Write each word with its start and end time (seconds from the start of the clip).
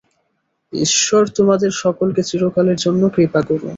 ঈশ্বর 0.73 1.23
তোমাদের 1.37 1.71
সকলকে 1.75 2.21
চিরকালের 2.23 2.77
জন্য 2.77 3.01
কৃপা 3.15 3.41
করুন। 3.41 3.69